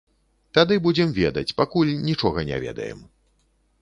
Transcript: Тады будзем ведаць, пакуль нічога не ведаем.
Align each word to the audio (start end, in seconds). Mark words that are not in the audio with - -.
Тады 0.57 0.77
будзем 0.85 1.11
ведаць, 1.19 1.53
пакуль 1.61 1.93
нічога 2.09 2.47
не 2.51 2.57
ведаем. 2.65 2.99